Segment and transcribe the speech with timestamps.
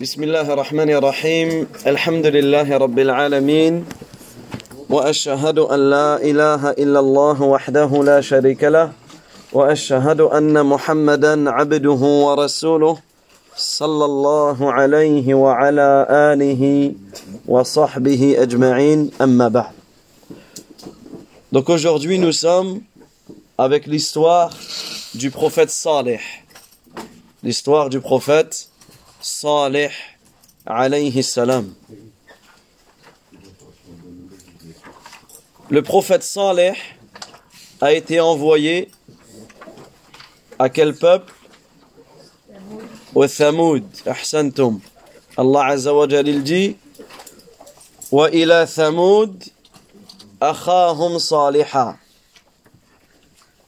[0.00, 3.84] بسم الله الرحمن الرحيم الحمد لله رب العالمين
[4.90, 8.92] واشهد ان لا اله الا الله وحده لا شريك له
[9.52, 12.98] واشهد ان محمدا عبده ورسوله
[13.56, 16.92] صلى الله عليه وعلى اله
[17.48, 19.72] وصحبه اجمعين اما بعد
[21.52, 22.80] Donc aujourd'hui nous sommes
[23.58, 24.50] avec l'histoire
[25.14, 26.20] du prophète Saleh.
[27.42, 28.68] L'histoire du prophète
[29.22, 29.92] Saleh
[30.66, 31.72] alayhi salam.
[35.70, 36.74] Le prophète Saleh
[37.80, 38.90] a été envoyé
[40.58, 41.32] à quel peuple?
[43.14, 43.84] Au Thamoud.
[44.06, 44.80] Ahsantum.
[45.36, 46.76] Allah Azza wa Jal il dit
[48.10, 49.44] Wa ila Thamoud
[50.40, 51.96] akhahum saliha.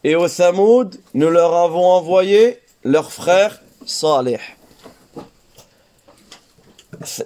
[0.02, 4.40] Et au Thamoud, nous leur avons envoyé leur frère Saleh.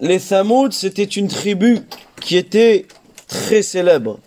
[0.00, 1.80] Les Thamoud, c'était une tribu
[2.20, 2.86] qui était
[3.26, 4.18] très célèbre.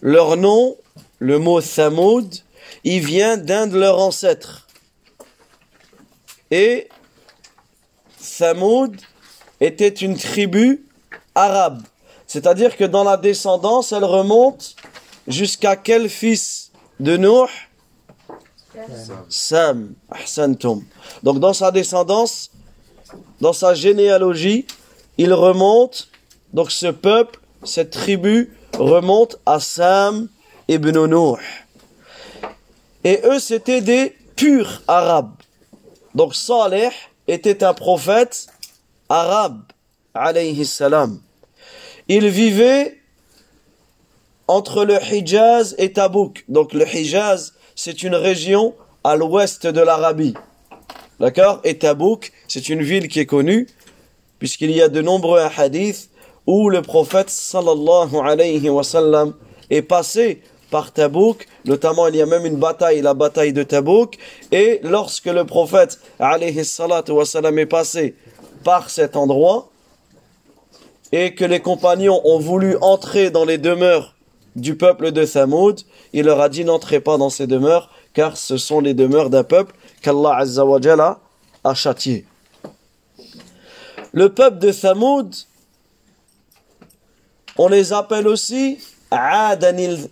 [0.00, 0.76] Leur nom,
[1.18, 2.34] le mot Thamoud,
[2.84, 4.66] il vient d'un de leurs ancêtres.
[6.50, 6.88] Et
[8.38, 8.96] Thamoud
[9.60, 10.84] était une tribu
[11.34, 11.82] arabe.
[12.26, 14.74] C'est-à-dire que dans la descendance, elle remonte
[15.28, 17.48] jusqu'à quel fils de Nuh?
[19.28, 19.94] Sam.
[20.10, 20.82] Ahsantum.
[21.22, 22.50] Donc dans sa descendance,
[23.40, 24.66] dans sa généalogie,
[25.18, 26.08] il remonte,
[26.52, 30.28] donc ce peuple, cette tribu remonte à Sam
[30.68, 31.38] ibn Nuh.
[33.04, 35.34] Et eux, c'était des purs arabes.
[36.14, 36.90] Donc Saleh
[37.26, 38.46] était un prophète
[39.08, 39.62] arabe,
[40.14, 41.20] alayhi salam.
[42.08, 42.98] Il vivait
[44.48, 46.44] entre le Hijaz et Tabouk.
[46.48, 48.74] Donc le Hijaz, c'est une région
[49.04, 50.34] à l'ouest de l'Arabie.
[51.22, 53.68] D'accord Et Tabouk, c'est une ville qui est connue,
[54.40, 56.10] puisqu'il y a de nombreux hadiths
[56.48, 59.32] où le prophète sallallahu alayhi wa sallam
[59.70, 64.18] est passé par Tabouk, notamment il y a même une bataille, la bataille de Tabouk,
[64.50, 68.16] et lorsque le prophète alayhi salatu wa sallam est passé
[68.64, 69.70] par cet endroit,
[71.12, 74.16] et que les compagnons ont voulu entrer dans les demeures
[74.56, 78.56] du peuple de Thamoud, il leur a dit n'entrez pas dans ces demeures, car ce
[78.56, 79.72] sont les demeures d'un peuple
[80.02, 80.78] qu'Allah Azza wa
[81.64, 82.26] a châtié.
[84.12, 85.34] Le peuple de Thamoud,
[87.56, 88.78] on les appelle aussi
[89.10, 90.08] Adanil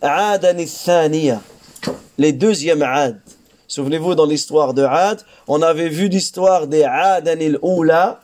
[2.19, 3.21] les deuxièmes Ad.
[3.67, 8.21] Souvenez-vous, dans l'histoire de Ad, on avait vu l'histoire des Adanil Oula,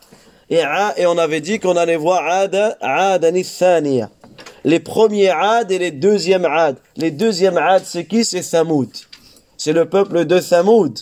[0.49, 0.63] et,
[1.07, 2.77] on avait dit qu'on allait voir Ad.
[4.65, 6.77] Les premiers Ad et les deuxièmes Ad.
[6.97, 8.25] Les deuxièmes Ad, c'est qui?
[8.25, 8.91] C'est Thamoud.
[9.67, 10.97] C'est le peuple de Thamoud.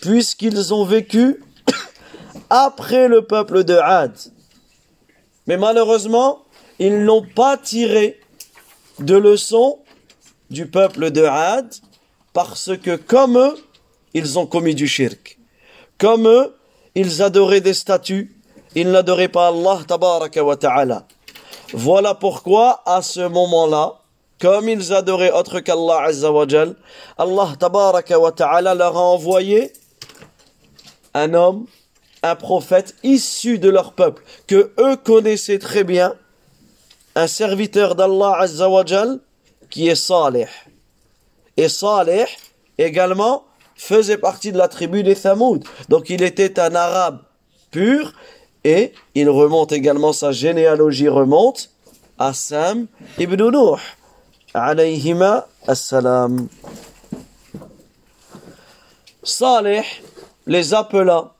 [0.00, 1.44] Puisqu'ils ont vécu
[2.48, 4.16] après le peuple de Ad.
[5.46, 6.38] Mais malheureusement,
[6.78, 8.18] ils n'ont pas tiré
[9.00, 9.80] de leçon
[10.48, 11.74] du peuple de Ad
[12.32, 13.54] parce que comme eux,
[14.14, 15.38] ils ont commis du shirk.
[15.98, 16.56] Comme eux,
[16.94, 18.34] ils adoraient des statues,
[18.74, 21.06] ils n'adoraient pas Allah ta'ala.
[21.74, 24.00] Voilà pourquoi à ce moment-là,
[24.40, 26.76] comme ils adoraient autre qu'Allah azza wa jal,
[27.16, 29.72] Allah tabaraka wa ta'ala leur a envoyé
[31.14, 31.66] un homme,
[32.22, 36.14] un prophète issu de leur peuple, que eux connaissaient très bien,
[37.14, 39.20] un serviteur d'Allah Azza wa Jal,
[39.70, 40.48] qui est Saleh.
[41.56, 42.26] Et Saleh,
[42.76, 45.64] également, faisait partie de la tribu des Thamoud.
[45.88, 47.20] Donc il était un arabe
[47.70, 48.12] pur,
[48.64, 51.70] et il remonte également, sa généalogie remonte
[52.18, 52.86] à Sam
[53.18, 53.78] ibn Nuh,
[54.56, 56.48] alayhima assalam.
[59.22, 59.84] Saleh
[60.46, 61.32] les appela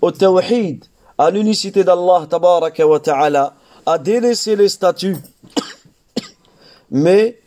[0.00, 0.84] au tawhid,
[1.16, 3.54] à l'unicité d'Allah tabaraka wa ta'ala,
[3.86, 5.16] à délaisser les statues.
[6.90, 7.40] Mais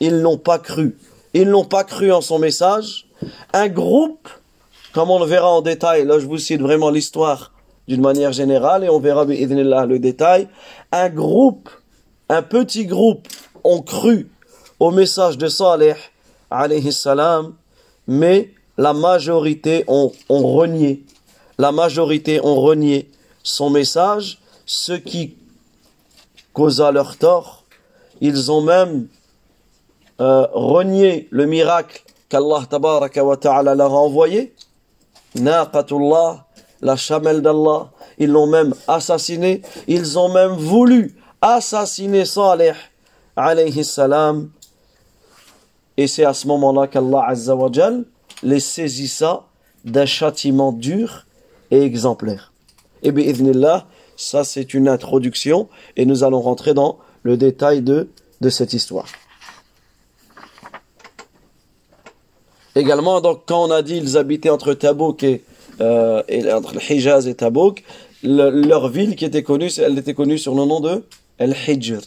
[0.00, 0.98] ils n'ont pas cru.
[1.32, 3.08] Ils n'ont pas cru en son message.
[3.52, 4.28] Un groupe,
[4.92, 7.52] comme on le verra en détail, là je vous cite vraiment l'histoire
[7.88, 10.48] d'une manière générale et on verra le détail.
[10.92, 11.70] Un groupe,
[12.28, 13.28] un petit groupe
[13.66, 14.28] ont cru
[14.80, 15.96] au message de Saleh
[18.08, 21.04] mais la majorité ont, renié
[21.58, 23.10] la majorité ont renié
[23.42, 25.36] son message, ce qui
[26.52, 27.64] causa leur tort.
[28.20, 29.08] Ils ont même
[30.20, 34.54] euh, renié le miracle qu'Allah ta'ala leur a envoyé.
[35.36, 36.46] Naqatullah,
[36.82, 37.90] la chamelle d'Allah.
[38.18, 39.62] Ils l'ont même assassiné.
[39.86, 42.74] Ils ont même voulu assassiner Saleh
[43.36, 44.50] alayhi salam.
[45.96, 48.04] Et c'est à ce moment-là qu'Allah azza wa jal
[48.42, 49.44] les saisissa
[49.84, 51.26] d'un châtiment dur
[51.70, 52.52] et exemplaire.
[53.02, 53.86] Et bi'idhnillah,
[54.16, 58.08] ça c'est une introduction et nous allons rentrer dans le détail de,
[58.40, 59.06] de cette histoire.
[62.74, 65.44] Également, donc, quand on a dit ils habitaient entre Tabouk et,
[65.80, 67.82] euh, et entre le Hijaz et Tabouk,
[68.22, 71.04] leur ville qui était connue, elle était connue sur le nom de
[71.38, 72.00] El-Hijr.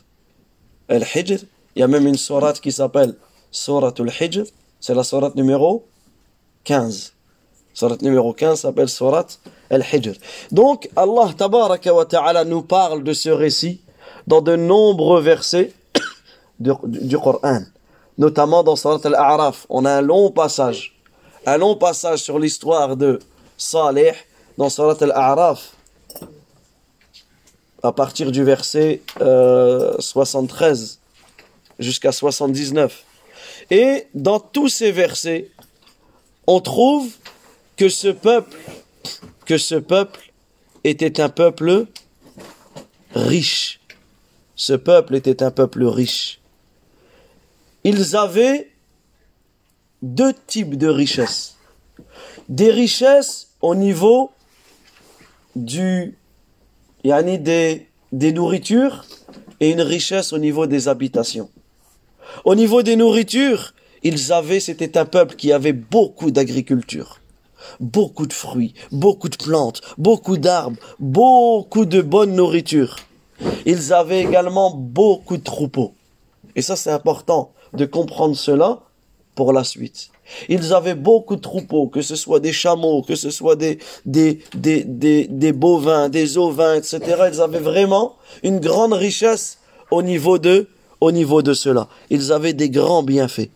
[0.90, 1.40] El-Hijr,
[1.76, 3.16] il y a même une sourate qui s'appelle
[3.52, 4.44] Surat al-Hijr,
[4.80, 5.86] c'est la sourate numéro
[6.64, 7.14] 15.
[7.74, 9.28] Sourate numéro 15 s'appelle Surat
[9.70, 10.16] al-Hijr.
[10.52, 13.82] Donc, Allah tabaraka ta'ala nous parle de ce récit
[14.26, 15.74] dans de nombreux versets
[16.60, 17.62] du, du Coran.
[18.18, 19.68] Notamment dans Surat al-A'raf.
[19.70, 21.00] On a un long passage.
[21.46, 23.20] Un long passage sur l'histoire de
[23.58, 24.16] Saleh
[24.58, 25.76] dans Surat al-A'raf
[27.84, 31.00] à partir du verset euh, 73
[31.80, 33.04] jusqu'à 79.
[33.72, 35.50] Et dans tous ces versets,
[36.48, 37.10] on trouve
[37.78, 38.58] que ce peuple,
[39.46, 40.32] que ce peuple
[40.84, 41.86] était un peuple
[43.14, 43.80] riche.
[44.56, 46.42] Ce peuple était un peuple riche.
[47.84, 48.72] Ils avaient
[50.02, 51.56] deux types de richesses.
[52.50, 54.32] Des richesses au niveau
[55.56, 56.19] du
[57.04, 59.06] yani des, des nourritures
[59.60, 61.50] et une richesse au niveau des habitations.
[62.46, 63.74] Au niveau des nourritures,
[64.04, 67.20] ils avaient, c'était un peuple qui avait beaucoup d'agriculture,
[67.80, 72.98] beaucoup de fruits, beaucoup de plantes, beaucoup d'arbres, beaucoup de bonne nourriture.
[73.66, 75.94] Ils avaient également beaucoup de troupeaux.
[76.56, 78.82] Et ça, c'est important de comprendre cela
[79.36, 80.10] pour la suite.
[80.48, 84.40] Ils avaient beaucoup de troupeaux, que ce soit des chameaux, que ce soit des, des,
[84.54, 87.00] des, des, des bovins, des ovins, etc.
[87.32, 89.60] Ils avaient vraiment une grande richesse
[89.92, 90.68] au niveau de,
[91.02, 91.88] au niveau de cela.
[92.10, 93.50] Ils avaient des grands bienfaits.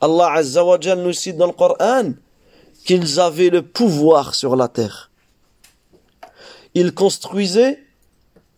[0.00, 0.64] Allah Azza
[0.96, 2.12] nous cite dans le Coran
[2.84, 5.10] qu'ils avaient le pouvoir sur la terre.
[6.74, 7.80] Ils construisaient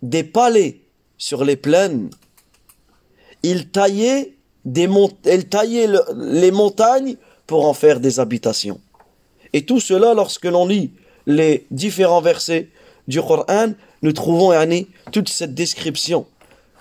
[0.03, 0.81] des palais
[1.19, 2.11] sur les plaines.
[3.43, 4.35] Ils taillaient
[4.65, 7.17] des mont ils taillaient le, les montagnes
[7.47, 8.81] pour en faire des habitations.
[9.53, 10.91] Et tout cela, lorsque l'on lit
[11.27, 12.69] les différents versets
[13.09, 13.73] du Coran,
[14.03, 16.27] nous trouvons yani, toute cette description.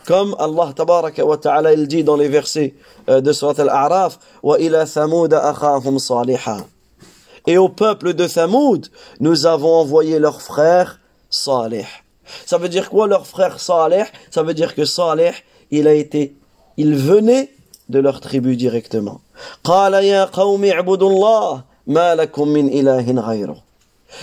[0.06, 2.76] Comme Allah tabaraka wa ta'ala il dit dans les versets
[3.10, 4.86] euh, de Surat Al-A'raf, wa ila.
[7.48, 8.88] Et au peuple de Thamoud,
[9.20, 11.86] nous avons envoyé leur frère Salih.
[12.46, 14.06] Ça veut dire quoi leur frère Salih?
[14.32, 15.32] Ça veut dire que Salih,
[15.72, 16.36] il a été,
[16.78, 17.52] il venait
[17.90, 19.22] de leur tribu directement.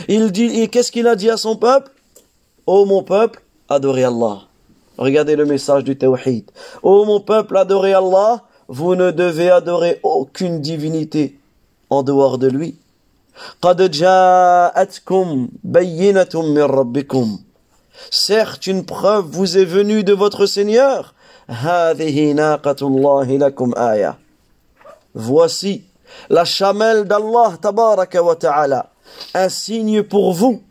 [0.09, 1.91] Il dit, qu'est-ce qu'il a dit à son peuple?
[2.67, 4.43] Ô mon peuple, adorez Allah.
[4.99, 6.51] Regardez le message du Tawhid.
[6.83, 11.39] Ô mon peuple, adorez Allah, vous ne devez adorer aucune divinité
[11.91, 12.77] en dehors de lui.
[18.11, 21.15] Certes, une preuve vous est venue de votre Seigneur.
[25.15, 25.85] Voici
[26.31, 28.91] la chamelle d'Allah tabaraka wa ta'ala,
[29.35, 30.63] un signe pour vous.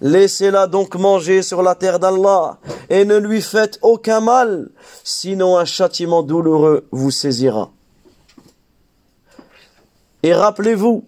[0.00, 2.58] Laissez-la donc manger sur la terre d'Allah
[2.88, 4.68] et ne lui faites aucun mal,
[5.04, 7.70] sinon un châtiment douloureux vous saisira.
[10.22, 11.04] Et rappelez-vous,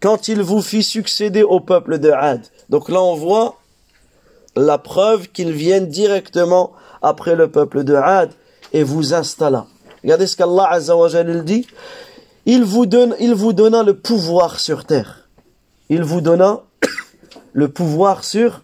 [0.00, 2.42] quand il vous fit succéder au peuple de Had.
[2.68, 3.56] Donc là on voit
[4.55, 8.31] la preuve qu'ils viennent directement après le peuple de Had
[8.73, 9.65] et vous installa.
[10.03, 11.09] Regardez ce qu'Allah Azza wa
[11.43, 11.67] dit.
[12.45, 15.27] Il vous donne, il vous donna le pouvoir sur terre.
[15.89, 16.61] Il vous donna
[17.53, 18.61] le pouvoir sur,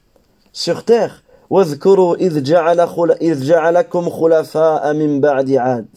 [0.54, 1.22] sur terre.
[1.50, 3.12] واذكروا إذ جعل خل...
[3.12, 5.88] إذ جعلكم خلفاء من بعد عاد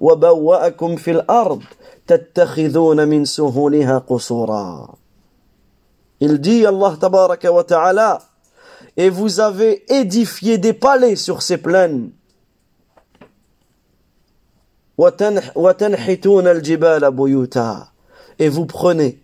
[0.00, 1.62] وبوأكم في الأرض
[2.06, 4.94] تتخذون من سهولها قصورا
[6.20, 8.18] Il dit Allah tabaraka wa ta'ala
[8.97, 12.09] et vous avez édifié des palais sur ces plaines
[18.39, 19.19] et vous prenez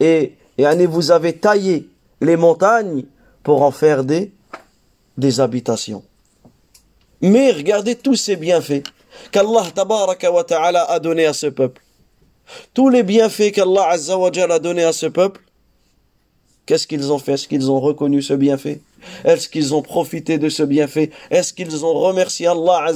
[0.00, 1.88] et, et vous avez taillé
[2.20, 3.04] les montagnes
[3.44, 4.32] pour en faire des,
[5.38, 6.02] habitations.
[7.20, 8.82] Mais regardez tous ces bienfaits
[9.30, 9.64] qu'Allah
[10.88, 11.82] a donné à ce peuple.
[12.74, 15.42] Tous les bienfaits qu'Allah a donné à ce peuple,
[16.68, 17.32] qu'est-ce qu'ils ont fait?
[17.32, 18.82] Est-ce qu'ils ont reconnu ce bienfait?
[19.24, 21.10] Est-ce qu'ils ont profité de ce bienfait?
[21.30, 22.92] Est-ce qu'ils ont remercié Allah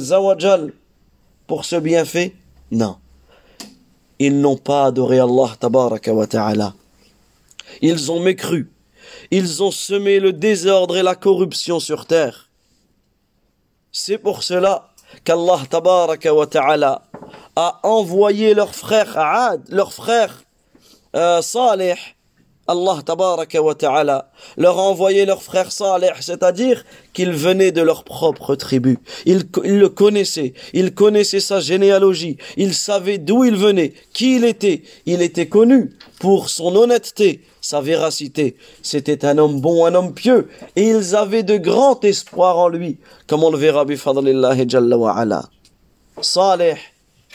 [1.46, 2.34] pour ce bienfait?
[2.70, 2.96] Non.
[4.18, 6.74] Ils n'ont pas adoré Allah tabaraka wa ta'ala.
[7.80, 8.70] Ils ont mécru.
[9.30, 12.50] Ils ont semé le désordre et la corruption sur terre.
[13.90, 14.90] C'est pour cela
[15.24, 17.02] qu'Allah tabaraka wa ta'ala
[17.56, 20.42] a envoyé leur frère Aad, leur frère
[21.16, 21.96] euh, Saleh,
[22.68, 28.54] Allah tabaraka wa ta'ala leur a leur frère Saleh, c'est-à-dire qu'ils venaient de leur propre
[28.54, 28.98] tribu.
[29.26, 34.44] Ils, ils, le connaissaient, ils connaissaient sa généalogie, ils savaient d'où il venait, qui il
[34.44, 34.82] était.
[35.06, 35.90] Il était connu
[36.20, 38.56] pour son honnêteté, sa véracité.
[38.82, 42.98] C'était un homme bon, un homme pieux, et ils avaient de grands espoirs en lui,
[43.26, 45.42] comme on le verra bifadlillahi jalla wa ala.
[46.20, 46.76] Saleh,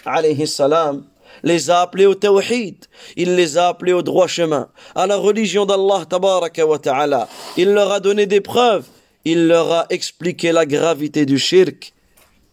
[0.05, 1.03] alayhi salam,
[1.43, 5.65] les a appelés au tawhid, il les a appelés au droit chemin, à la religion
[5.65, 7.27] d'Allah tabaraka wa ta'ala.
[7.57, 8.85] Il leur a donné des preuves,
[9.25, 11.93] il leur a expliqué la gravité du shirk,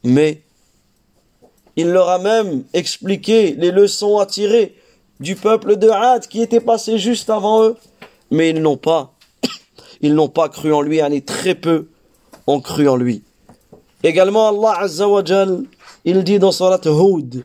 [0.02, 0.42] mais
[1.76, 4.74] il leur a même expliqué les leçons à tirer
[5.20, 7.76] du peuple de Had qui était passé juste avant eux,
[8.30, 9.14] mais ils n'ont pas,
[10.00, 11.88] ils n'ont pas cru en lui, et très peu
[12.46, 13.22] ont cru en lui.
[14.02, 15.22] Également Allah Azza wa
[16.04, 17.44] il dit dans Surat Hud,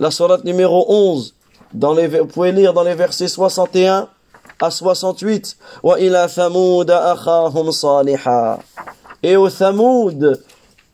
[0.00, 1.34] la sourate numéro 11,
[1.74, 4.08] dans les, vous pouvez lire dans les versets 61
[4.58, 5.58] à 68.
[9.22, 10.42] Et au Thamoud,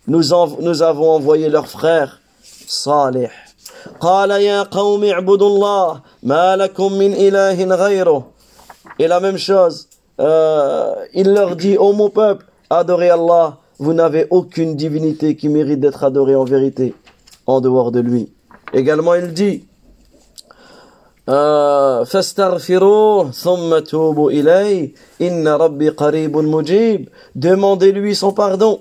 [0.09, 2.21] nous, en, nous avons envoyé leur frère
[2.67, 3.29] Salih.
[8.99, 14.27] Et la même chose, euh, il leur dit, ô mon peuple, adorez Allah, vous n'avez
[14.31, 16.93] aucune divinité qui mérite d'être adorée en vérité
[17.47, 18.33] en dehors de lui.
[18.73, 19.65] Également, il dit
[21.29, 22.05] euh,
[27.35, 28.81] Demandez-lui son pardon.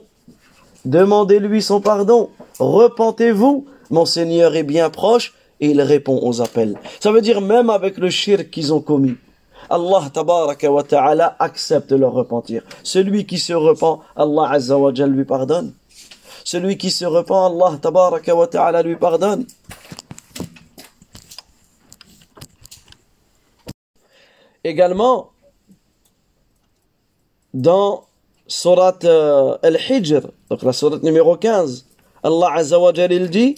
[0.86, 2.30] Demandez-lui son pardon.
[2.60, 3.66] Repentez-vous.
[3.90, 6.78] Mon Seigneur est bien proche et il répond aux appels.
[7.00, 9.16] Ça veut dire même avec le shirk qu'ils ont commis.
[9.70, 12.62] Allah tabaraka wa ta'ala accepte leur repentir.
[12.84, 14.78] Celui qui se repent, Allah azza
[15.08, 15.74] lui pardonne.
[16.44, 19.46] Celui qui se repent, Allah tabaraka wa ta'ala lui pardonne.
[24.65, 25.31] Également,
[27.55, 28.05] dans
[28.47, 31.87] Surat euh, Al-Hijr, donc la surat numéro 15,
[32.23, 33.55] Allah Azza wa Jal il dit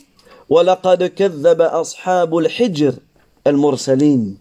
[0.51, 2.93] وَلَقَدْ كَذَّبَ أَصْحَابُ الْحِجْرِ
[3.47, 4.37] الْمُرْسَلِينَ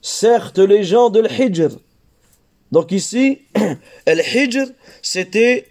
[0.00, 1.68] Certes, les gens de l'Hijr.
[2.72, 3.42] Donc ici,
[4.06, 4.66] Al-Hijr,
[5.02, 5.66] c'était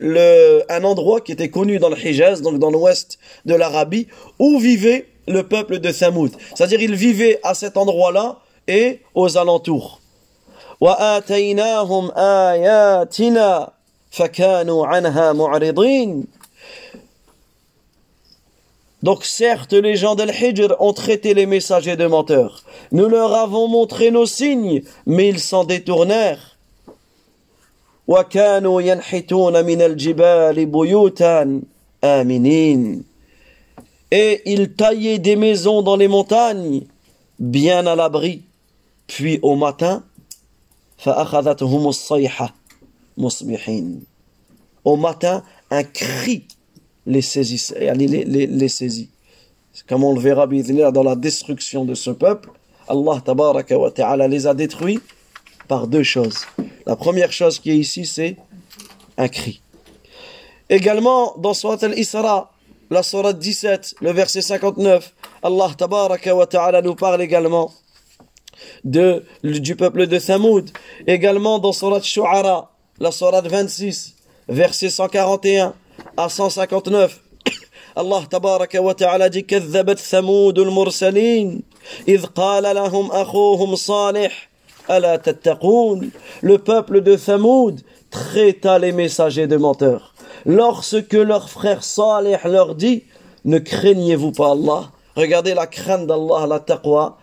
[0.70, 5.08] un endroit qui était connu dans le Hijaz, donc dans l'ouest de l'Arabie, où vivait
[5.28, 6.32] le peuple de Thamoud.
[6.56, 10.01] C'est-à-dire, ils vivaient à cet endroit-là et aux alentours.
[19.03, 22.65] Donc certes, les gens d'Al-Hijr ont traité les messagers de menteurs.
[22.93, 26.57] Nous leur avons montré nos signes, mais ils s'en détournèrent.
[34.11, 36.87] Et ils taillaient des maisons dans les montagnes,
[37.39, 38.46] bien à l'abri.
[39.07, 40.03] Puis au matin,
[44.85, 46.49] au matin, un cri
[47.07, 49.11] les saisit.
[49.89, 50.47] Comme on le verra
[50.91, 52.51] dans la destruction de ce peuple,
[52.89, 55.01] Allah wa ta'ala les a détruits
[55.69, 56.41] par deux choses.
[56.87, 58.37] La première chose qui est ici, c'est
[59.17, 59.61] un cri.
[60.69, 62.53] Également, dans Surat al-Isra,
[62.91, 65.71] la Surat 17, le verset 59, Allah
[66.35, 67.73] wa ta'ala nous parle également
[68.84, 70.70] de, du peuple de Thamoud.
[71.08, 74.16] Également dans Surat Shu'ara, la Surat 26,
[74.48, 75.74] verset 141
[76.18, 77.20] à 159.
[77.96, 81.62] Allah tabaraka wa ta'ala dit كذبت ثمود المرسلين
[82.08, 84.50] إذ قال لهم أخوهم صالح
[84.90, 90.14] ألا تتقون Le peuple de Thamoud traita les messagers de menteurs.
[90.46, 93.04] Lorsque leur frère Salih leur dit
[93.44, 97.18] Ne craignez-vous pas Allah Regardez la crainte d'Allah, la taqwa,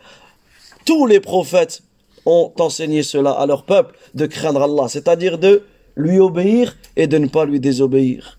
[0.85, 1.83] tous les prophètes
[2.27, 5.63] ont enseigné cela à leur peuple, de craindre Allah, c'est-à-dire de
[5.97, 8.39] lui obéir et de ne pas lui désobéir.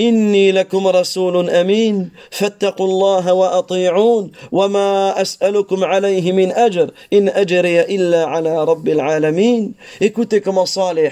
[0.00, 8.24] إني لكم رسول أمين فاتقوا الله وأطيعون وما أسألكم عليه من أجر إن أجري إلا
[8.24, 11.10] على رب العالمين Écoutez comment Salih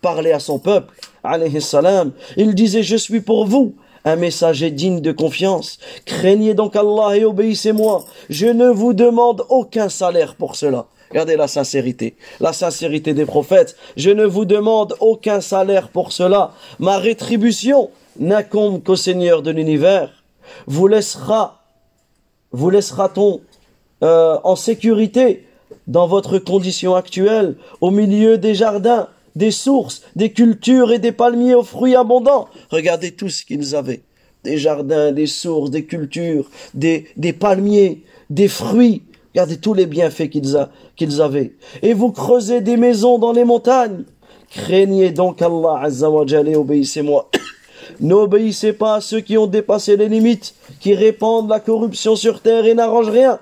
[0.00, 0.92] parlait à son peuple
[1.22, 2.12] alayhi salam.
[2.36, 3.74] Il disait Je suis pour vous
[4.05, 5.79] un messager digne de confiance.
[6.05, 8.05] Craignez donc Allah et obéissez-moi.
[8.29, 10.87] Je ne vous demande aucun salaire pour cela.
[11.09, 13.75] Regardez la sincérité, la sincérité des prophètes.
[13.97, 16.51] Je ne vous demande aucun salaire pour cela.
[16.77, 17.89] Ma rétribution
[18.19, 20.11] n'incombe qu'au Seigneur de l'univers.
[20.67, 21.63] Vous laissera,
[22.51, 23.41] vous laissera-t-on
[24.03, 25.45] euh, en sécurité
[25.87, 29.07] dans votre condition actuelle, au milieu des jardins,
[29.39, 32.49] des sources, des cultures et des palmiers aux fruits abondants.
[32.69, 34.01] Regardez tout ce qu'ils avaient.
[34.43, 37.07] Des jardins, des sources, des cultures, des,
[37.39, 39.01] palmiers, des fruits
[39.33, 41.53] Regardez tous les bienfaits qu'ils avaient.
[41.83, 44.03] Et vous creusez des maisons dans les montagnes.
[44.49, 47.29] Craignez donc Allah Azza wa et obéissez-moi.
[47.99, 52.65] N'obéissez pas à ceux qui ont dépassé les limites, qui répandent la corruption sur terre
[52.65, 53.39] et n'arrangent rien.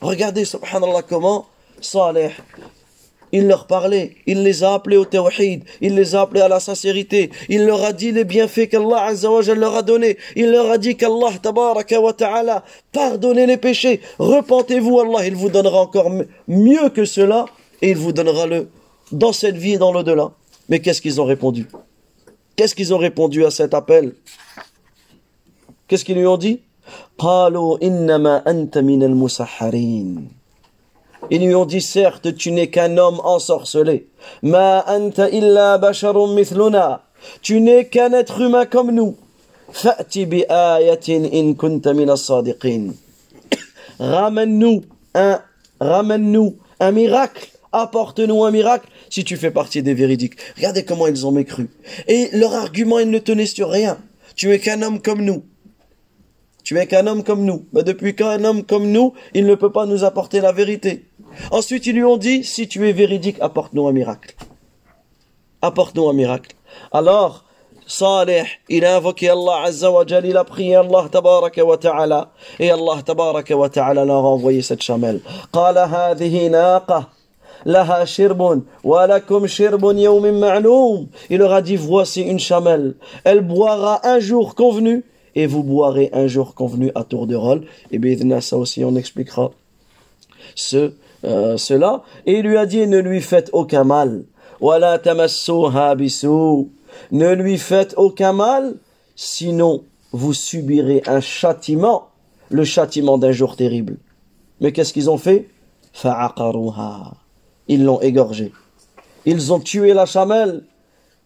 [0.00, 1.46] Regardez, subhanallah, comment
[1.80, 2.32] Saleh,
[3.32, 6.60] il leur parlait, il les a appelés au tawhid, il les a appelés à la
[6.60, 10.70] sincérité, il leur a dit les bienfaits qu'Allah Azza wa leur a donnés, il leur
[10.70, 16.10] a dit qu'Allah tabaraka wa ta'ala pardonnez les péchés, repentez-vous Allah, il vous donnera encore
[16.46, 17.46] mieux que cela
[17.82, 18.68] et il vous donnera le
[19.12, 20.32] dans cette vie et dans l'au-delà.
[20.68, 21.66] Mais qu'est-ce qu'ils ont répondu?
[22.56, 24.14] Qu'est-ce qu'ils ont répondu à cet appel?
[25.86, 26.60] Qu'est-ce qu'ils lui ont dit?
[31.30, 34.08] Ils lui ont dit, certes, tu n'es qu'un homme ensorcelé.
[34.42, 37.02] Ma anta illa basharun mithluna.
[37.42, 39.16] Tu n'es qu'un être humain comme nous.
[39.70, 42.92] Fa'ti bi in kunta min sadiqin
[43.98, 44.82] Ramène-nous
[45.14, 45.40] un,
[45.80, 47.48] ramène-nous un miracle.
[47.72, 50.36] Apporte-nous un miracle si tu fais partie des véridiques.
[50.56, 51.68] Regardez comment ils ont mécru.
[52.06, 53.98] Et leur argument, ils ne tenaient sur rien.
[54.36, 55.44] Tu es qu'un homme comme nous.
[56.67, 57.65] Tu es qu'un homme comme nous.
[57.73, 61.05] Mais depuis qu'un homme comme nous, il ne peut pas nous apporter la vérité.
[61.51, 64.35] Ensuite, ils lui ont dit, si tu es véridique, apporte-nous un miracle.
[65.61, 66.55] Apporte-nous un miracle.
[66.91, 67.43] Alors,
[67.85, 72.31] Saleh, il a invoqué Allah Azza wa Jal, il a prié Allah tabaraka wa ta'ala,
[72.59, 75.19] et Allah tabaraka wa ta'ala leur a envoyé cette chamelle.
[75.51, 77.07] قال هذه ناقة
[77.65, 81.07] لها شرب ولكم شرب يوم معلوم.
[81.29, 82.95] Il leur a dit, voici une chamelle.
[83.25, 85.03] Elle boira un jour convenu,
[85.34, 87.66] et vous boirez un jour convenu à tour de rôle.
[87.90, 89.52] Et bien, ça aussi, on expliquera
[90.54, 90.92] ce
[91.24, 94.22] euh, cela, et il lui a dit, ne lui faites aucun mal.
[97.10, 98.76] Ne lui faites aucun mal,
[99.16, 99.82] sinon
[100.12, 102.08] vous subirez un châtiment,
[102.50, 103.96] le châtiment d'un jour terrible.
[104.60, 105.48] Mais qu'est-ce qu'ils ont fait?
[107.66, 108.52] Ils l'ont égorgé.
[109.26, 110.62] Ils ont tué la chamelle,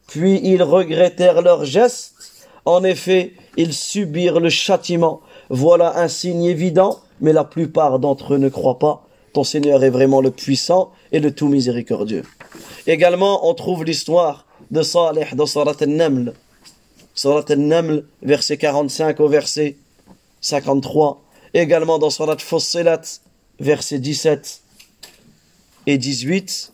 [0.06, 2.31] puis ils regrettèrent leur geste.
[2.64, 5.20] En effet, ils subirent le châtiment.
[5.50, 9.90] Voilà un signe évident, mais la plupart d'entre eux ne croient pas ton Seigneur est
[9.90, 12.24] vraiment le puissant et le tout miséricordieux.
[12.86, 16.34] Également, on trouve l'histoire de Salih dans Surat al-Naml.
[17.14, 19.76] Surat al-Naml, verset 45 au verset
[20.40, 21.22] 53.
[21.54, 23.02] Également dans Surat Fussilat,
[23.58, 24.60] verset 17
[25.86, 26.72] et 18.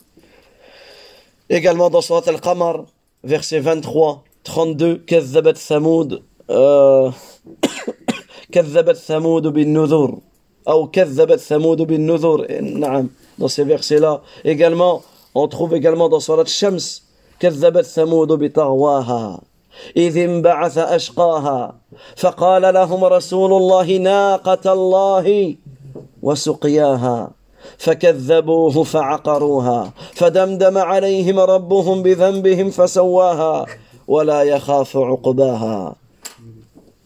[1.49, 2.85] Également dans Surat al-Qamar,
[3.23, 5.05] verset 23, 32.
[5.07, 6.21] كذبت ثمود
[8.53, 10.19] كذبت ثمود بالنذر
[13.39, 15.01] dans ces versets-là également
[15.33, 17.01] on trouve également dans Surat Shams
[17.39, 19.41] كذبت ثمود بطغواها
[19.97, 21.75] إذ انبعث أشقاها
[22.15, 25.55] فقال لهم رسول الله ناقة الله
[26.21, 27.31] وسقياها
[27.77, 33.65] فكذبوه فعقروها فدمدم عليهم ربهم بذنبهم فسواها
[34.08, 35.96] ولا يخاف عقباها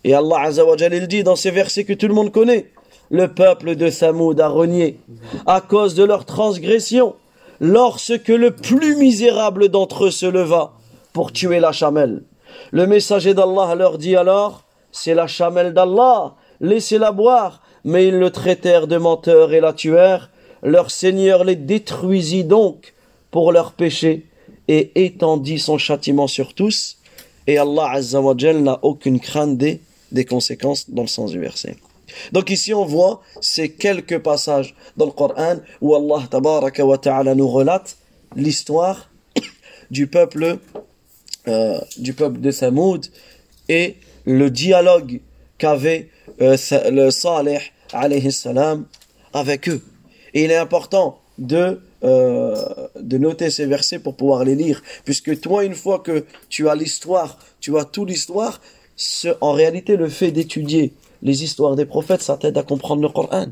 [0.05, 2.71] Et Allah Azza wa Jal il dit dans ces versets que tout le monde connaît
[3.11, 4.99] le peuple de Samoud a renié
[5.47, 7.15] à cause de leur transgression
[7.61, 10.73] lorsque le plus misérable d'entre eux se leva
[11.13, 12.23] pour tuer la chamelle.
[12.71, 17.63] Le messager d'Allah leur dit alors, c'est la chamelle d'Allah, laissez-la boire.
[17.85, 20.31] Mais ils le traitèrent de menteur et la tuèrent.
[20.63, 22.95] Leur Seigneur les détruisit donc
[23.31, 24.27] pour leurs péchés
[24.68, 26.98] et étendit son châtiment sur tous.
[27.48, 29.80] Et Allah Azza n'a aucune crainte des,
[30.26, 31.76] conséquences dans le sens du verset.
[32.32, 37.98] Donc ici on voit ces quelques passages dans le Coran où Allah ta'ala nous relate
[38.36, 39.10] l'histoire
[39.92, 40.60] du peuple
[41.48, 43.08] euh, du peuple de Thamoud
[43.68, 43.96] et
[44.26, 45.20] le dialogue
[45.58, 46.10] qu'avait
[46.42, 46.56] euh,
[46.90, 47.60] le Salih
[47.92, 48.30] alayhi
[49.34, 49.82] avec eux.
[50.34, 52.56] Il est important de euh,
[53.00, 56.76] de noter ces versets pour pouvoir les lire puisque toi une fois que tu as
[56.76, 58.60] l'histoire, tu as toute l'histoire,
[59.42, 63.48] en réalité le fait d'étudier les histoires des prophètes, ça t'aide à comprendre le Coran.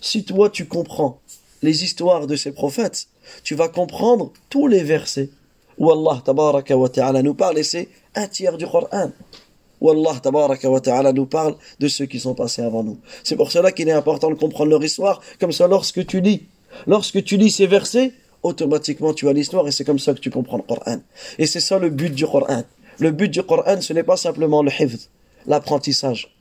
[0.00, 1.20] Si toi tu comprends
[1.62, 3.08] les histoires de ces prophètes,
[3.42, 5.30] tu vas comprendre tous les versets
[5.76, 9.12] où Allah tabaraka wa ta'ala nous parle et c'est un tiers du Coran.
[9.80, 12.98] Où Allah tabaraka wa nous parle de ceux qui sont passés avant nous.
[13.22, 16.46] C'est pour cela qu'il est important de comprendre leur histoire, comme ça lorsque tu lis,
[16.86, 20.30] lorsque tu lis ces versets, automatiquement tu as l'histoire et c'est comme ça que tu
[20.30, 20.98] comprends le Coran.
[21.38, 22.62] Et c'est ça le but du Coran.
[22.98, 25.00] Le but du Coran, ce n'est pas simplement le hifd,
[25.46, 26.32] l'apprentissage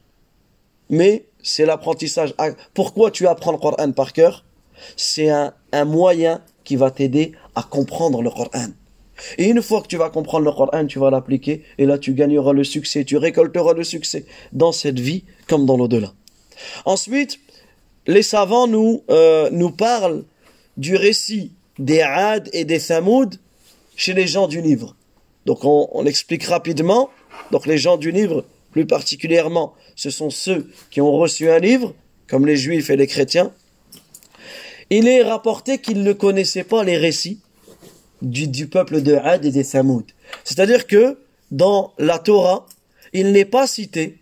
[0.90, 2.34] mais c'est l'apprentissage.
[2.38, 4.44] Ah, pourquoi tu apprends le Coran par cœur?
[4.96, 8.68] C'est un, un moyen qui va t'aider à comprendre le Coran.
[9.38, 12.14] Et une fois que tu vas comprendre le Coran, tu vas l'appliquer, et là tu
[12.14, 16.14] gagneras le succès, tu récolteras le succès dans cette vie comme dans l'au-delà.
[16.86, 17.40] Ensuite,
[18.08, 20.24] les savants nous, euh, nous parlent
[20.78, 23.36] du récit des Had et des Thamoud
[23.96, 24.96] chez les gens du livre.
[25.46, 27.10] Donc on, on explique rapidement.
[27.52, 31.94] Donc les gens du livre, plus particulièrement, ce sont ceux qui ont reçu un livre,
[32.28, 33.52] comme les juifs et les chrétiens.
[34.90, 37.40] Il est rapporté qu'ils ne connaissaient pas les récits
[38.22, 40.06] du, peuple de Had et des Thamoud.
[40.44, 41.18] C'est-à-dire que
[41.52, 42.66] dans la Torah,
[43.14, 44.18] il n'est pas cité,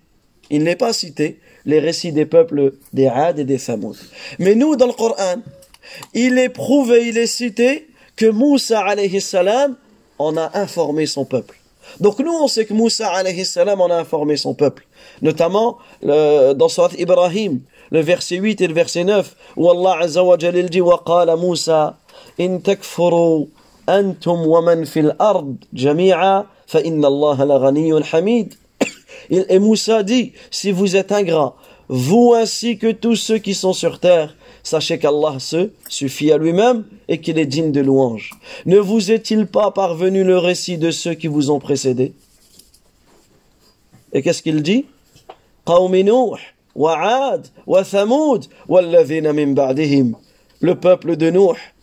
[0.50, 3.96] il n'est pas cité les récits des peuples des Had et des Samoud.
[4.40, 5.42] Mais nous, dans le Coran,
[6.14, 9.76] il est prouvé, il est cité que Moussa alayhi salam
[10.20, 11.58] en a informé son peuple.
[12.00, 14.86] Donc nous, on sait que Moussa alayhi salam en a informé son peuple.
[15.22, 20.24] Notamment euh, dans Surat Ibrahim, le verset 8 et le verset 9, où Allah azza
[20.24, 21.98] wa jalil dit «Wa qala Moussa,
[22.40, 23.48] in takfuru
[23.88, 28.56] antum wa man fil ard jami'a fa inna Allah la hamid»
[29.30, 31.56] Et Moussa dit, si vous êtes ingrats,
[31.88, 36.86] vous ainsi que tous ceux qui sont sur terre, sachez qu'Allah se suffit à lui-même
[37.08, 38.32] et qu'il est digne de louange.
[38.66, 42.14] Ne vous est-il pas parvenu le récit de ceux qui vous ont précédés?
[44.14, 44.86] Et qu'est-ce qu'il dit?
[50.62, 51.74] Le peuple de Nuh,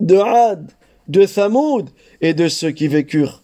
[0.00, 0.72] de Ad,
[1.08, 1.88] de Thamoud
[2.20, 3.42] et de ceux qui vécurent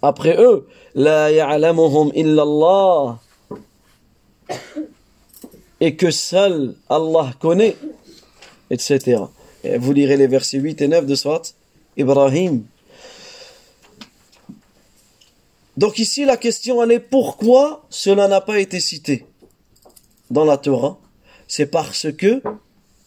[0.00, 0.66] après eux.
[0.94, 3.18] La ya'lamuhum illallah.
[5.80, 7.76] Et que seul Allah connaît,
[8.70, 9.22] etc.
[9.64, 11.42] Et vous lirez les versets 8 et 9 de Surat
[11.96, 12.64] Ibrahim.
[15.76, 19.26] Donc ici, la question, elle est pourquoi cela n'a pas été cité
[20.30, 20.98] dans la Torah?
[21.46, 22.42] C'est parce que,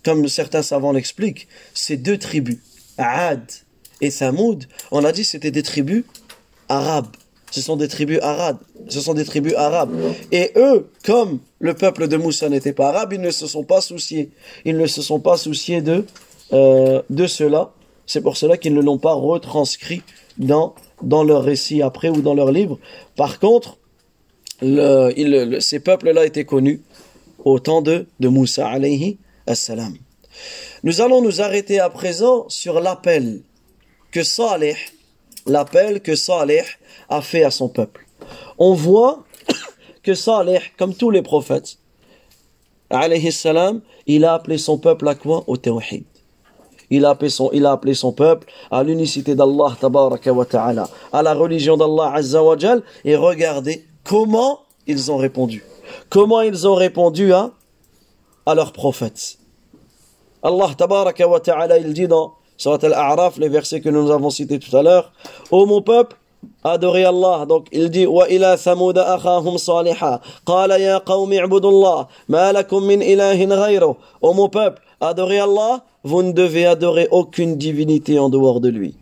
[0.06, 2.60] comme certains savants l'expliquent, ces deux tribus,
[2.98, 3.52] Ad
[4.00, 6.06] et Thamoud, on a dit c'était des tribus
[6.70, 7.16] arabes.
[7.52, 8.58] Ce sont des tribus arabes.
[8.88, 9.92] Ce sont des tribus arabes.
[10.32, 13.82] Et eux, comme le peuple de Moussa n'était pas arabe, ils ne se sont pas
[13.82, 14.32] souciés.
[14.66, 16.06] Ils ne se sont pas souciés de,
[16.54, 17.74] euh, de cela.
[18.08, 20.02] C'est pour cela qu'ils ne l'ont pas retranscrit
[20.38, 22.80] dans, dans leur récit après ou dans leur livre.
[23.16, 23.78] Par contre,
[24.62, 26.82] ces peuples-là étaient connus
[27.44, 29.18] au temps de, de Moussa alayhi.
[30.84, 33.42] Nous allons nous arrêter à présent sur l'appel
[34.12, 34.76] que Saleh,
[35.46, 36.66] l'appel que Saleh
[37.10, 38.08] a fait à son peuple.
[38.58, 39.24] On voit
[40.04, 41.78] que Saleh, comme tous les prophètes,
[43.32, 45.44] salam, il a appelé son peuple à quoi?
[45.48, 46.04] Au tawhid.
[46.90, 51.34] Il a, appelé son, il a appelé son peuple à l'unicité d'Allah ta'ala, à la
[51.34, 52.58] religion d'Allah azza wa
[53.06, 55.64] et regardez comment ils ont répondu.
[56.10, 57.52] Comment ils ont répondu à,
[58.46, 59.38] à leurs prophètes.
[60.44, 64.84] Allah ta'ala, il dit dans Surat Al-A'raf, les versets que nous avons cités tout à
[64.84, 65.12] l'heure,
[65.50, 66.16] Ô mon peuple,
[66.64, 67.48] adorez Allah.
[67.50, 70.22] Donc il dit Wa ila thamud akhahum saliha.
[70.46, 72.08] Qala ya qawmi ibudullah.
[72.28, 73.96] Ma lakum min ilahin ghayru.
[74.22, 75.84] Ô mon peuple, adorez Allah.
[76.04, 78.94] Vous ne devez adorer aucune divinité en dehors de lui.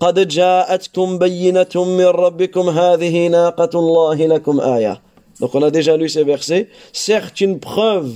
[0.00, 5.00] قد جاءتكم بينة من ربكم هذه ناقة الله لكم آية.
[5.38, 6.68] Donc on a déjà lu ces versets.
[6.92, 8.12] Certes une preuve,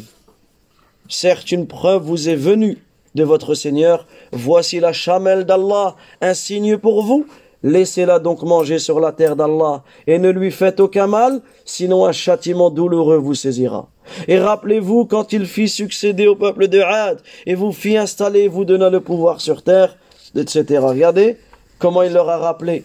[1.08, 2.83] certes une preuve vous est venue
[3.14, 4.06] de votre Seigneur.
[4.32, 7.26] Voici la chamelle d'Allah, un signe pour vous.
[7.62, 12.12] Laissez-la donc manger sur la terre d'Allah et ne lui faites aucun mal, sinon un
[12.12, 13.88] châtiment douloureux vous saisira.
[14.28, 18.66] Et rappelez-vous quand il fit succéder au peuple de Had et vous fit installer, vous
[18.66, 19.96] donna le pouvoir sur terre,
[20.36, 20.80] etc.
[20.82, 21.38] Regardez
[21.78, 22.84] comment il leur a rappelé.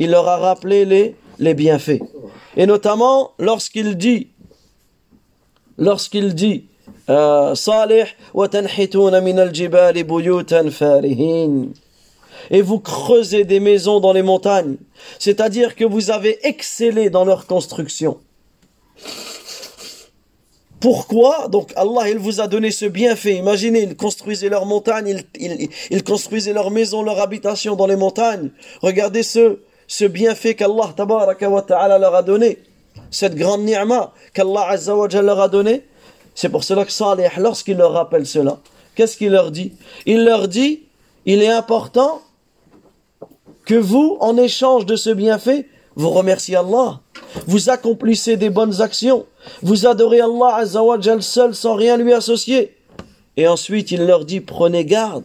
[0.00, 2.02] Il leur a rappelé les, les bienfaits.
[2.56, 4.30] Et notamment lorsqu'il dit,
[5.78, 6.66] lorsqu'il dit,
[7.08, 8.04] Salih,
[12.50, 14.76] et vous creusez des maisons dans les montagnes,
[15.18, 18.18] c'est-à-dire que vous avez excellé dans leur construction.
[20.80, 21.48] Pourquoi?
[21.48, 23.34] Donc Allah, il vous a donné ce bienfait.
[23.34, 27.96] Imaginez, ils construisaient leurs montagnes, ils, ils, ils construisaient leurs maisons, leurs habitations dans les
[27.96, 28.50] montagnes.
[28.82, 30.94] Regardez ce, ce bienfait qu'Allah
[31.98, 32.58] leur a donné.
[33.10, 35.82] Cette grande ni'ma qu'Allah azza leur a donné.
[36.36, 38.58] C'est pour cela que Salih, lorsqu'il leur rappelle cela,
[38.94, 39.72] qu'est-ce qu'il leur dit?
[40.04, 40.82] Il leur dit,
[41.24, 42.20] il est important
[43.64, 47.00] que vous, en échange de ce bienfait, vous remerciez Allah.
[47.46, 49.24] Vous accomplissez des bonnes actions.
[49.62, 52.76] Vous adorez Allah Azzawajal seul sans rien lui associer.
[53.38, 55.24] Et ensuite, il leur dit, prenez garde.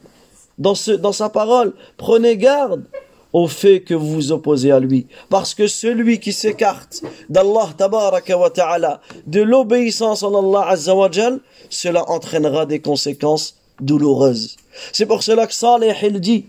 [0.57, 2.85] Dans, ce, dans sa parole, prenez garde
[3.33, 5.07] au fait que vous vous opposez à lui.
[5.29, 11.39] Parce que celui qui s'écarte d'Allah tabaraka wa ta'ala, de l'obéissance en Allah azawajal,
[11.69, 14.57] cela entraînera des conséquences douloureuses.
[14.91, 16.47] C'est pour cela que Saleh il dit,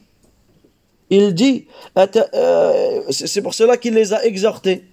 [1.11, 1.67] il dit,
[1.97, 4.85] euh, c'est pour cela qu'il les a exhortés.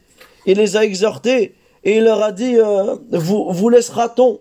[0.45, 4.39] Il les a exhortés et il leur a dit, euh, vous, vous laissera-t-on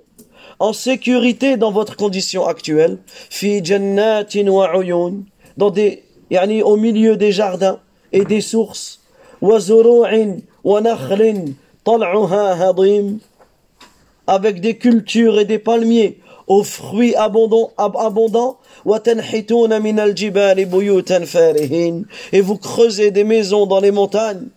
[0.58, 2.98] en sécurité dans votre condition actuelle,
[3.30, 4.72] fi jannatin wa
[5.56, 7.79] dans des, yani au milieu des jardins
[8.11, 9.01] et des sources,
[9.41, 13.19] wa zuru'in wa nakhlin tal'uha hadim,
[14.27, 22.05] avec des cultures et des palmiers aux fruits abondants, abondants وتنحتون من الجبال بيوتا فارهين
[22.33, 24.47] et vous creusez des maisons dans les montagnes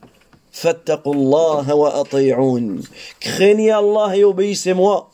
[0.53, 2.83] فاتقوا الله وأطيعون
[3.21, 5.11] craignez Allah et obéissez-moi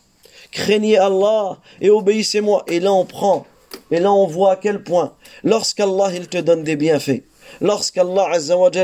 [0.50, 3.46] craignez Allah et obéissez-moi et là on prend
[3.91, 7.23] et là on voit à quel point lorsqu'Allah il te donne des bienfaits
[7.61, 8.29] Lorsqu'Allah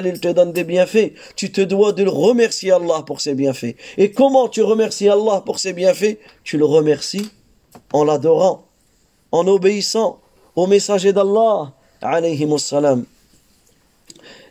[0.05, 3.75] il te donne des bienfaits, tu te dois de le remercier Allah pour ses bienfaits.
[3.97, 6.17] Et comment tu remercies Allah pour ses bienfaits?
[6.43, 7.29] Tu le remercies
[7.91, 8.65] en l'adorant,
[9.31, 10.19] en obéissant
[10.55, 13.05] au messager d'Allah, alayhi salam.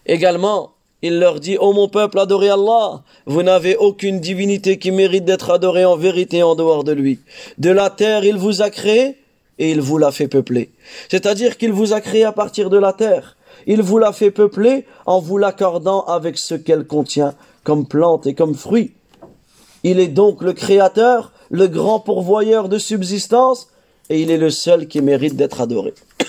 [0.07, 3.03] Également, il leur dit, ô mon peuple, adorez Allah.
[3.27, 7.19] Vous n'avez aucune divinité qui mérite d'être adorée en vérité en dehors de lui.
[7.59, 9.17] De la terre, il vous a créé
[9.59, 10.71] et il vous l'a fait peupler.
[11.11, 13.37] C'est-à-dire qu'il vous a créé à partir de la terre.
[13.67, 17.35] Il vous l'a fait peupler en vous l'accordant avec ce qu'elle contient
[17.65, 18.93] comme plantes et comme fruits.
[19.85, 23.69] Il est donc le créateur, le grand pourvoyeur de subsistance,
[24.11, 25.95] et il est le seul qui mérite d'être adoré.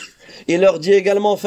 [0.47, 1.37] Il leur dit également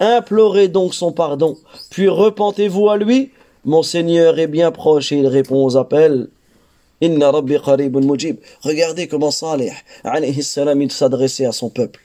[0.00, 1.56] Implorez donc son pardon,
[1.90, 3.30] puis repentez-vous à lui.
[3.64, 6.28] Mon Seigneur est bien proche et il répond aux appels.
[7.00, 9.72] Regardez comment Salih,
[10.90, 12.00] s'adressait à son peuple.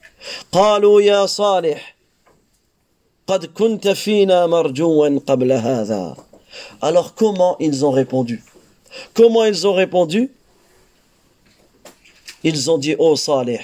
[6.82, 8.44] Alors comment ils ont répondu?
[9.14, 10.32] Comment ils ont répondu?
[12.44, 13.60] Ils ont dit, oh Salih,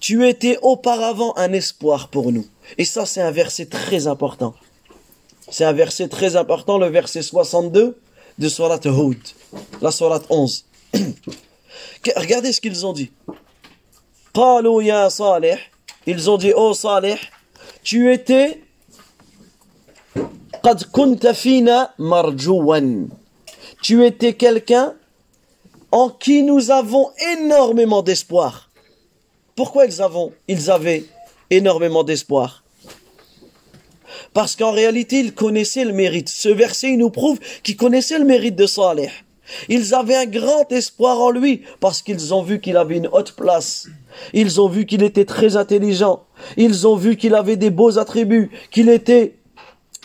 [0.00, 2.46] tu étais auparavant un espoir pour nous.
[2.78, 4.54] Et ça, c'est un verset très important.
[5.50, 7.98] C'est un verset très important, le verset 62
[8.38, 9.18] de Surat Hud
[9.80, 10.64] la Surat 11
[12.16, 13.10] regardez ce qu'ils ont dit.
[16.06, 17.16] Ils ont dit, oh Salih,
[17.82, 18.62] tu étais
[23.82, 24.94] Tu étais quelqu'un
[25.90, 28.70] en qui nous avons énormément d'espoir.
[29.54, 31.04] Pourquoi ils avaient
[31.50, 32.62] énormément d'espoir?
[34.38, 36.28] Parce qu'en réalité, ils connaissaient le mérite.
[36.28, 39.08] Ce verset, il nous prouve qu'ils connaissaient le mérite de Salih.
[39.68, 43.32] Ils avaient un grand espoir en lui parce qu'ils ont vu qu'il avait une haute
[43.32, 43.88] place.
[44.32, 46.22] Ils ont vu qu'il était très intelligent.
[46.56, 49.34] Ils ont vu qu'il avait des beaux attributs, qu'il était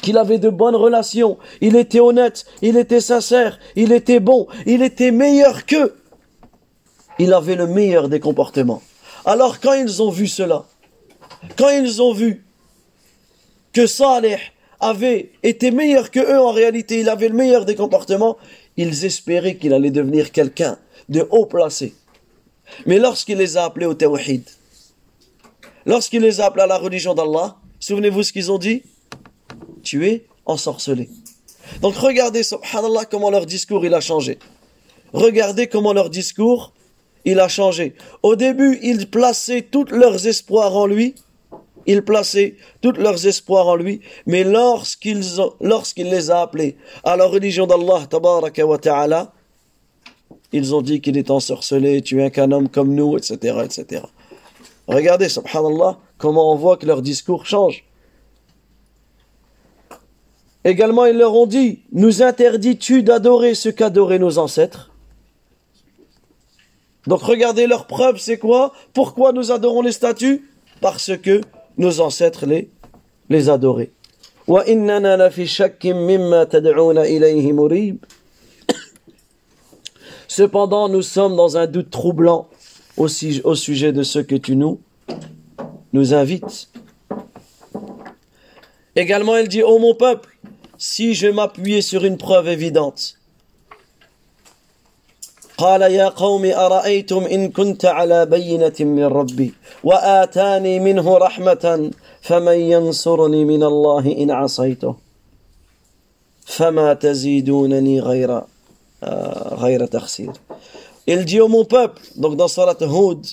[0.01, 4.81] qu'il avait de bonnes relations, il était honnête, il était sincère, il était bon, il
[4.81, 5.95] était meilleur qu'eux.
[7.19, 8.81] Il avait le meilleur des comportements.
[9.25, 10.65] Alors quand ils ont vu cela,
[11.55, 12.42] quand ils ont vu
[13.73, 14.39] que Saleh
[14.79, 18.37] avait été meilleur que eux en réalité, il avait le meilleur des comportements,
[18.77, 20.77] ils espéraient qu'il allait devenir quelqu'un
[21.09, 21.95] de haut placé.
[22.85, 24.43] Mais lorsqu'il les a appelés au tawhid,
[25.85, 28.83] lorsqu'il les a appelés à la religion d'Allah, souvenez-vous ce qu'ils ont dit?
[29.83, 31.09] Tu es ensorcelé.
[31.81, 34.39] Donc regardez, subhanallah, comment leur discours il a changé.
[35.13, 36.73] Regardez comment leur discours
[37.25, 37.95] il a changé.
[38.21, 41.15] Au début, ils plaçaient tous leurs espoirs en lui.
[41.85, 44.01] Ils plaçaient tous leurs espoirs en lui.
[44.25, 45.19] Mais lorsqu'il
[45.97, 48.07] les a appelés à la religion d'Allah,
[50.51, 54.03] ils ont dit qu'il est ensorcelé, tu es qu'un homme comme nous, etc., etc.
[54.87, 57.85] Regardez, subhanallah, comment on voit que leur discours change.
[60.63, 64.91] Également, ils leur ont dit, nous interdis-tu d'adorer ce qu'adoraient nos ancêtres?
[67.07, 68.71] Donc regardez leur preuve, c'est quoi?
[68.93, 70.49] Pourquoi nous adorons les statues?
[70.79, 71.41] Parce que
[71.77, 73.91] nos ancêtres les, adoraient.
[80.27, 82.49] Cependant, nous sommes dans un doute troublant
[82.97, 83.07] au,
[83.43, 84.79] au sujet de ce que tu nous,
[85.93, 86.69] nous invites.
[88.95, 90.37] Également, elle dit, ô mon peuple,
[90.77, 93.15] si je m'appuyais sur une preuve évidente,
[95.62, 103.44] قال يا قوم أرأيتم إن كنت على بينة من ربي وآتاني منه رحمة فمن ينصرني
[103.44, 104.94] من الله إن عصيته
[106.46, 108.42] فما تزيدونني غير
[111.06, 113.26] il dit, ô mon peuple, donc dans Salat Hud,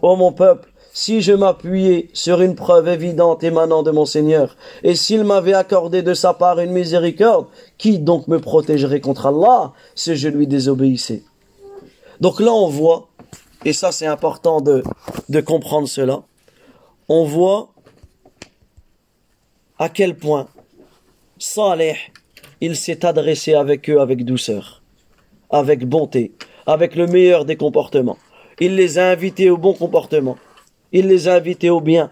[0.00, 4.94] ô mon peuple, si je m'appuyais sur une preuve évidente émanant de mon Seigneur, et
[4.94, 10.16] s'il m'avait accordé de sa part une miséricorde, qui donc me protégerait contre Allah si
[10.16, 11.22] je lui désobéissais
[12.21, 13.09] Donc là on voit,
[13.65, 14.83] et ça c'est important de,
[15.41, 16.23] comprendre cela,
[17.09, 17.69] on voit
[19.77, 20.47] à quel point
[21.37, 21.97] Saleh,
[22.61, 24.81] il s'est adressé avec eux avec douceur
[25.51, 26.31] avec bonté,
[26.65, 28.17] avec le meilleur des comportements.
[28.59, 30.37] Il les a invités au bon comportement.
[30.91, 32.11] Il les a invités au bien.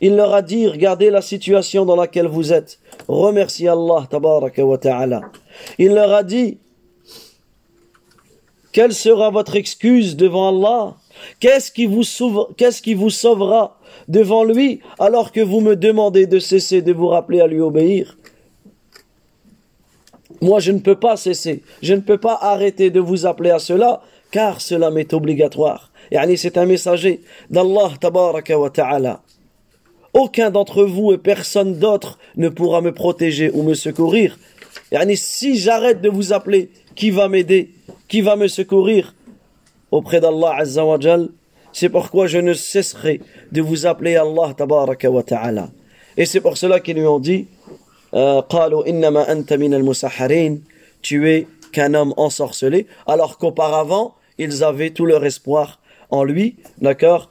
[0.00, 2.78] Il leur a dit, regardez la situation dans laquelle vous êtes.
[3.08, 5.22] Remerciez Allah, tabaraka wa ta'ala.
[5.78, 6.58] Il leur a dit,
[8.72, 10.96] quelle sera votre excuse devant Allah?
[11.40, 13.78] Qu'est-ce qui, vous sauvera
[14.08, 18.16] devant lui alors que vous me demandez de cesser de vous rappeler à lui obéir?
[20.40, 21.62] Moi, je ne peux pas cesser.
[21.82, 25.90] Je ne peux pas arrêter de vous appeler à cela car cela m'est obligatoire.
[26.12, 29.22] Yani c'est un messager d'Allah tabaraka wa ta'ala.
[30.12, 34.38] Aucun d'entre vous et personne d'autre ne pourra me protéger ou me secourir.
[34.92, 37.70] Yani si j'arrête de vous appeler, qui va m'aider?
[38.10, 39.14] Qui va me secourir
[39.92, 40.98] auprès d'Allah Azza wa
[41.72, 43.20] C'est pourquoi je ne cesserai
[43.52, 45.08] de vous appeler Allah tabaraka.
[46.16, 47.46] Et c'est pour cela qu'ils lui ont dit
[48.12, 48.42] euh,
[51.02, 57.30] tu es qu'un homme ensorcelé, alors qu'auparavant, ils avaient tout leur espoir en lui, d'accord?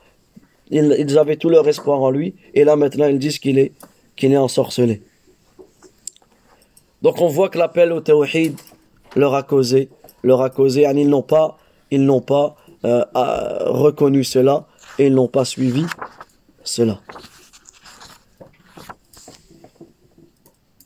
[0.72, 3.74] Ils, avaient tout leur espoir en lui, et là maintenant ils disent qu'il est,
[4.16, 5.02] qu'il est ensorcelé.
[7.02, 8.56] Donc on voit que l'appel au tawhid
[9.18, 9.90] leur a causé,
[10.24, 11.58] leur a causé, ils n'ont pas,
[11.92, 12.56] ils n'ont pas
[12.86, 14.66] euh, reconnu cela
[14.98, 15.86] et ils n'ont pas suivi
[16.64, 17.00] cela.